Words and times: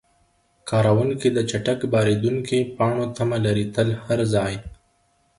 کاروونکي 0.69 1.27
د 1.33 1.39
چټک 1.49 1.79
بارېدونکي 1.93 2.59
پاڼو 2.77 3.05
تمه 3.17 3.37
لري 3.45 3.65
تل 3.75 3.87
هر 4.05 4.19
ځای. 4.33 4.53